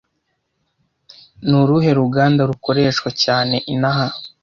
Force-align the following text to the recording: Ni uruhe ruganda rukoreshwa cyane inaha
Ni 1.47 1.55
uruhe 1.61 1.89
ruganda 1.99 2.41
rukoreshwa 2.49 3.09
cyane 3.23 3.55
inaha 3.73 4.07